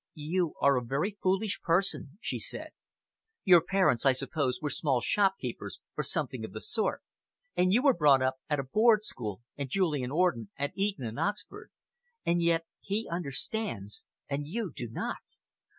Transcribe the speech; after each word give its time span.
"You 0.15 0.55
are 0.59 0.77
a 0.77 0.83
very 0.83 1.15
foolish 1.21 1.61
person," 1.61 2.17
she 2.19 2.39
said. 2.39 2.71
"Your 3.43 3.61
parents, 3.61 4.03
I 4.03 4.13
suppose, 4.13 4.57
were 4.59 4.71
small 4.71 4.99
shopkeepers, 4.99 5.79
or 5.95 6.01
something 6.03 6.43
of 6.43 6.53
the 6.53 6.59
sort, 6.59 7.03
and 7.55 7.71
you 7.71 7.83
were 7.83 7.93
brought 7.93 8.23
up 8.23 8.37
at 8.49 8.59
a 8.59 8.63
board 8.63 9.03
school 9.03 9.41
and 9.57 9.69
Julian 9.69 10.09
Orden 10.09 10.49
at 10.57 10.71
Eton 10.73 11.05
and 11.05 11.19
Oxford, 11.19 11.69
and 12.25 12.41
yet 12.41 12.65
he 12.79 13.07
understands, 13.11 14.03
and 14.27 14.47
you 14.47 14.73
do 14.75 14.87
not. 14.89 15.17